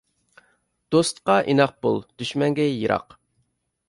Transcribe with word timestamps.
دوستقا 0.95 1.35
ئىناق 1.53 1.75
بول، 1.87 2.01
دۈشمەنگە 2.21 2.65
يىراق. 2.69 3.15